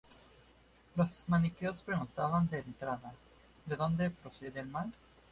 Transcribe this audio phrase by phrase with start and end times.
[0.95, 3.13] Los maniqueos preguntaban de entrada:
[3.67, 4.89] ¿de dónde procede el mal?